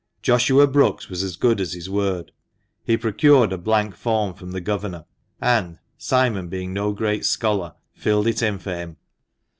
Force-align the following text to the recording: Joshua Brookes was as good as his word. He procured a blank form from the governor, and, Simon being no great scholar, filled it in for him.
Joshua 0.23 0.65
Brookes 0.65 1.09
was 1.09 1.21
as 1.21 1.35
good 1.35 1.61
as 1.61 1.73
his 1.73 1.87
word. 1.87 2.31
He 2.83 2.97
procured 2.97 3.53
a 3.53 3.57
blank 3.59 3.95
form 3.95 4.33
from 4.33 4.49
the 4.49 4.59
governor, 4.59 5.05
and, 5.39 5.77
Simon 5.95 6.47
being 6.47 6.73
no 6.73 6.91
great 6.91 7.23
scholar, 7.23 7.75
filled 7.93 8.25
it 8.25 8.41
in 8.41 8.57
for 8.57 8.73
him. 8.73 8.97